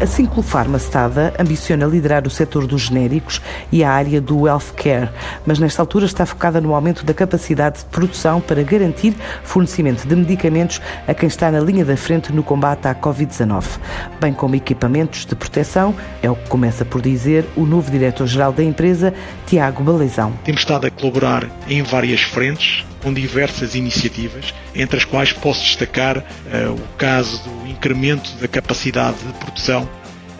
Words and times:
A 0.00 0.06
Cinclofarma 0.06 0.78
Stada 0.78 1.34
ambiciona 1.38 1.84
liderar 1.84 2.26
o 2.26 2.30
setor 2.30 2.66
dos 2.66 2.84
genéricos 2.84 3.42
e 3.70 3.84
a 3.84 3.90
área 3.90 4.18
do 4.18 4.48
healthcare, 4.48 5.10
mas 5.44 5.58
nesta 5.58 5.82
altura 5.82 6.06
está 6.06 6.24
focada 6.24 6.58
no 6.58 6.74
aumento 6.74 7.04
da 7.04 7.12
capacidade 7.12 7.80
de 7.80 7.84
produção 7.84 8.40
para 8.40 8.62
garantir 8.62 9.14
fornecimento 9.44 10.08
de 10.08 10.16
medicamentos 10.16 10.80
a 11.06 11.12
quem 11.12 11.26
está 11.26 11.50
na 11.50 11.60
linha 11.60 11.84
da 11.84 11.98
frente 11.98 12.32
no 12.32 12.42
combate 12.42 12.88
à 12.88 12.94
Covid-19, 12.94 13.78
bem 14.18 14.32
como 14.32 14.56
equipamentos 14.56 15.26
de 15.26 15.34
proteção, 15.34 15.94
é 16.22 16.30
o 16.30 16.34
que 16.34 16.48
começa 16.48 16.82
por 16.82 17.02
dizer 17.02 17.44
o 17.54 17.66
novo 17.66 17.90
diretor-geral 17.90 18.54
da 18.54 18.64
empresa, 18.64 19.12
Tiago 19.46 19.84
Baleizão. 19.84 20.32
Temos 20.44 20.62
estado 20.62 20.86
a 20.86 20.90
colaborar 20.90 21.46
em 21.68 21.82
várias 21.82 22.22
frentes, 22.22 22.86
com 23.02 23.12
diversas 23.12 23.74
iniciativas, 23.74 24.54
entre 24.74 24.98
as 24.98 25.04
quais 25.04 25.32
posso 25.32 25.62
destacar 25.62 26.18
uh, 26.18 26.72
o 26.72 26.96
caso 26.98 27.42
do 27.42 27.66
incremento 27.66 28.30
da 28.36 28.46
capacidade 28.46 29.16
de 29.18 29.32
produção 29.34 29.88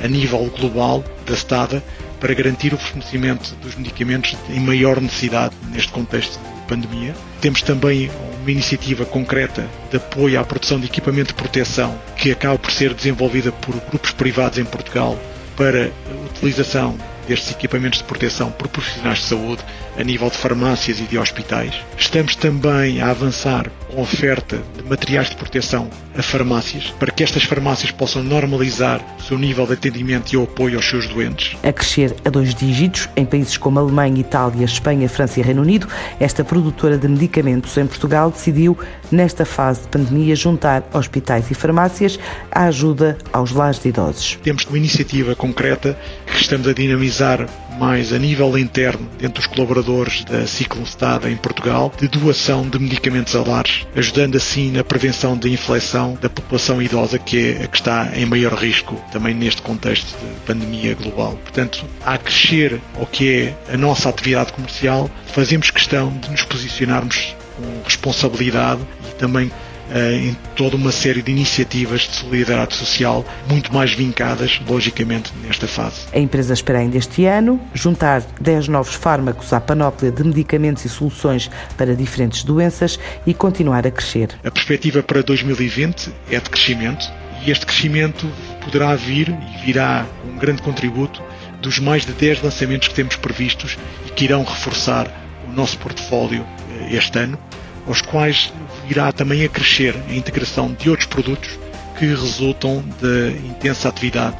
a 0.02 0.08
nível 0.08 0.50
global 0.58 1.04
da 1.26 1.34
STADA 1.34 1.82
para 2.20 2.34
garantir 2.34 2.74
o 2.74 2.78
fornecimento 2.78 3.54
dos 3.62 3.74
medicamentos 3.74 4.36
em 4.48 4.60
maior 4.60 5.00
necessidade 5.00 5.54
neste 5.72 5.90
contexto 5.90 6.38
de 6.38 6.60
pandemia. 6.68 7.14
Temos 7.40 7.62
também 7.62 8.10
uma 8.40 8.50
iniciativa 8.50 9.04
concreta 9.04 9.66
de 9.90 9.96
apoio 9.96 10.38
à 10.38 10.44
produção 10.44 10.78
de 10.78 10.86
equipamento 10.86 11.28
de 11.28 11.34
proteção 11.34 11.98
que 12.16 12.30
acaba 12.30 12.58
por 12.58 12.70
ser 12.70 12.94
desenvolvida 12.94 13.50
por 13.50 13.74
grupos 13.88 14.12
privados 14.12 14.58
em 14.58 14.64
Portugal 14.64 15.18
para 15.56 15.86
a 15.86 16.26
utilização 16.26 16.96
destes 17.26 17.50
equipamentos 17.50 17.98
de 17.98 18.04
proteção 18.04 18.50
por 18.50 18.68
profissionais 18.68 19.18
de 19.18 19.24
saúde 19.24 19.62
a 19.98 20.02
nível 20.02 20.28
de 20.28 20.36
farmácias 20.36 21.00
e 21.00 21.04
de 21.04 21.18
hospitais. 21.18 21.74
Estamos 21.96 22.34
também 22.34 23.00
a 23.00 23.10
avançar 23.10 23.70
oferta 23.96 24.60
de 24.76 24.82
materiais 24.82 25.30
de 25.30 25.36
proteção 25.36 25.88
a 26.16 26.22
farmácias, 26.22 26.92
para 26.98 27.10
que 27.10 27.22
estas 27.22 27.44
farmácias 27.44 27.90
possam 27.90 28.22
normalizar 28.22 29.00
o 29.18 29.22
seu 29.22 29.38
nível 29.38 29.66
de 29.66 29.74
atendimento 29.74 30.32
e 30.32 30.36
o 30.36 30.42
apoio 30.44 30.76
aos 30.76 30.88
seus 30.88 31.06
doentes. 31.06 31.56
A 31.62 31.72
crescer 31.72 32.14
a 32.24 32.30
dois 32.30 32.54
dígitos 32.54 33.08
em 33.16 33.24
países 33.24 33.56
como 33.56 33.78
Alemanha, 33.78 34.20
Itália, 34.20 34.64
Espanha, 34.64 35.08
França 35.08 35.40
e 35.40 35.42
Reino 35.42 35.62
Unido, 35.62 35.88
esta 36.18 36.44
produtora 36.44 36.98
de 36.98 37.08
medicamentos 37.08 37.76
em 37.76 37.86
Portugal 37.86 38.30
decidiu, 38.30 38.76
nesta 39.10 39.44
fase 39.44 39.82
de 39.82 39.88
pandemia, 39.88 40.34
juntar 40.36 40.82
hospitais 40.92 41.50
e 41.50 41.54
farmácias 41.54 42.18
à 42.50 42.64
ajuda 42.64 43.16
aos 43.32 43.52
lares 43.52 43.78
de 43.78 43.88
idosos. 43.88 44.38
Temos 44.42 44.64
uma 44.64 44.78
iniciativa 44.78 45.34
concreta 45.34 45.98
que 46.26 46.40
estamos 46.40 46.66
a 46.66 46.72
dinamizar 46.72 47.48
mais 47.78 48.12
a 48.12 48.18
nível 48.18 48.58
interno 48.58 49.08
dentro 49.18 49.42
dos 49.42 49.46
colaboradores 49.46 50.22
da 50.24 50.46
Ciclostada 50.46 51.30
em 51.30 51.36
Portugal 51.36 51.90
de 51.98 52.08
doação 52.08 52.68
de 52.68 52.78
medicamentos 52.78 53.34
a 53.34 53.42
lares, 53.42 53.79
ajudando 53.94 54.36
assim 54.36 54.70
na 54.70 54.84
prevenção 54.84 55.36
da 55.36 55.48
infecção 55.48 56.18
da 56.20 56.28
população 56.28 56.80
idosa 56.80 57.18
que 57.18 57.52
é 57.52 57.64
a 57.64 57.66
que 57.66 57.76
está 57.76 58.10
em 58.14 58.26
maior 58.26 58.54
risco 58.54 58.94
também 59.12 59.34
neste 59.34 59.62
contexto 59.62 60.16
de 60.18 60.40
pandemia 60.46 60.94
global. 60.94 61.32
Portanto, 61.42 61.84
a 62.04 62.18
crescer 62.18 62.80
o 62.98 63.06
que 63.06 63.54
é 63.68 63.74
a 63.74 63.76
nossa 63.76 64.08
atividade 64.08 64.52
comercial, 64.52 65.10
fazemos 65.26 65.70
questão 65.70 66.10
de 66.18 66.30
nos 66.30 66.42
posicionarmos 66.42 67.34
com 67.56 67.82
responsabilidade 67.84 68.80
e 69.08 69.14
também 69.14 69.50
em 69.94 70.36
toda 70.54 70.76
uma 70.76 70.92
série 70.92 71.22
de 71.22 71.30
iniciativas 71.30 72.02
de 72.02 72.14
solidariedade 72.16 72.74
social, 72.74 73.24
muito 73.48 73.72
mais 73.72 73.92
vincadas, 73.92 74.60
logicamente, 74.68 75.32
nesta 75.42 75.66
fase. 75.66 76.02
A 76.12 76.18
empresa 76.18 76.52
espera 76.54 76.78
ainda 76.78 76.96
este 76.96 77.24
ano 77.24 77.60
juntar 77.74 78.22
10 78.40 78.68
novos 78.68 78.94
fármacos 78.94 79.52
à 79.52 79.60
panóplia 79.60 80.10
de 80.10 80.22
medicamentos 80.22 80.84
e 80.84 80.88
soluções 80.88 81.50
para 81.76 81.94
diferentes 81.94 82.44
doenças 82.44 82.98
e 83.26 83.34
continuar 83.34 83.86
a 83.86 83.90
crescer. 83.90 84.30
A 84.44 84.50
perspectiva 84.50 85.02
para 85.02 85.22
2020 85.22 86.10
é 86.30 86.38
de 86.38 86.50
crescimento 86.50 87.04
e 87.44 87.50
este 87.50 87.66
crescimento 87.66 88.30
poderá 88.64 88.94
vir 88.94 89.28
e 89.28 89.64
virá 89.64 90.06
com 90.22 90.28
um 90.28 90.36
grande 90.36 90.62
contributo 90.62 91.22
dos 91.60 91.78
mais 91.78 92.04
de 92.04 92.12
10 92.12 92.42
lançamentos 92.42 92.88
que 92.88 92.94
temos 92.94 93.16
previstos 93.16 93.76
e 94.06 94.10
que 94.10 94.24
irão 94.24 94.44
reforçar 94.44 95.08
o 95.48 95.52
nosso 95.52 95.78
portfólio 95.78 96.46
eh, 96.70 96.96
este 96.96 97.18
ano 97.18 97.38
aos 97.86 98.02
quais 98.02 98.52
irá 98.88 99.10
também 99.12 99.44
a 99.44 99.48
crescer 99.48 99.94
a 100.08 100.14
integração 100.14 100.72
de 100.72 100.90
outros 100.90 101.06
produtos 101.06 101.58
que 101.98 102.06
resultam 102.06 102.84
da 103.00 103.30
intensa 103.46 103.88
atividade 103.88 104.36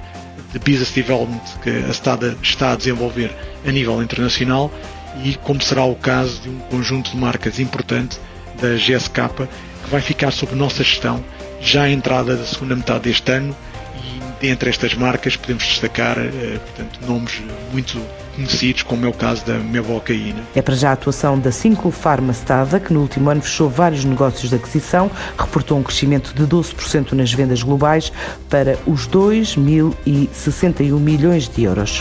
de 0.53 0.59
business 0.59 0.91
development 0.93 1.41
que 1.63 1.71
a 1.71 1.91
Stada 1.93 2.37
está 2.43 2.73
a 2.73 2.77
desenvolver 2.77 3.31
a 3.67 3.71
nível 3.71 4.03
internacional 4.03 4.71
e 5.25 5.35
como 5.37 5.61
será 5.63 5.85
o 5.85 5.95
caso 5.95 6.41
de 6.41 6.49
um 6.49 6.59
conjunto 6.71 7.11
de 7.11 7.17
marcas 7.17 7.59
importante 7.59 8.19
da 8.61 8.75
GSK 8.77 9.49
que 9.85 9.91
vai 9.91 10.01
ficar 10.01 10.31
sob 10.31 10.55
nossa 10.55 10.83
gestão 10.83 11.23
já 11.61 11.83
à 11.83 11.91
entrada 11.91 12.37
da 12.37 12.45
segunda 12.45 12.75
metade 12.75 13.05
deste 13.05 13.31
ano 13.31 13.55
Dentre 14.41 14.71
estas 14.71 14.95
marcas 14.95 15.37
podemos 15.37 15.65
destacar 15.65 16.19
eh, 16.19 16.59
portanto, 16.59 17.01
nomes 17.07 17.43
muito 17.73 18.01
conhecidos, 18.35 18.83
como 18.83 19.05
é 19.05 19.09
o 19.09 19.13
caso 19.13 19.45
da 19.45 19.55
Mevocaína. 19.55 20.43
É 20.55 20.63
para 20.63 20.75
já 20.75 20.91
a 20.91 20.93
atuação 20.93 21.39
da 21.39 21.53
Cinco 21.53 21.91
Pharma 21.91 22.33
Stada, 22.33 22.81
que 22.81 22.93
no 22.93 23.01
último 23.01 23.29
ano 23.29 23.43
fechou 23.43 23.69
vários 23.69 24.05
negócios 24.05 24.49
de 24.49 24.57
aquisição, 24.57 25.11
reportou 25.39 25.79
um 25.79 25.83
crescimento 25.83 26.33
de 26.35 26.45
12% 26.45 27.13
nas 27.13 27.33
vendas 27.33 27.63
globais 27.63 28.13
para 28.49 28.79
os 28.87 29.07
2.061 29.09 30.99
milhões 30.99 31.49
de 31.49 31.65
euros. 31.65 32.01